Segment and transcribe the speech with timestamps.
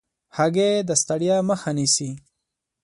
[0.37, 2.09] هګۍ د ستړیا مخه نیسي.